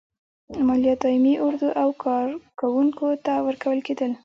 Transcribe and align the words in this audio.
مالیات 0.67 0.99
دایمي 1.03 1.33
اردو 1.45 1.67
او 1.81 1.89
کارکوونکو 2.03 3.07
ته 3.25 3.33
ورکول 3.47 3.79
کېدل. 3.87 4.11